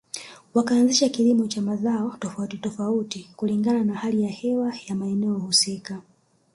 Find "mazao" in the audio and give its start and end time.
1.61-2.17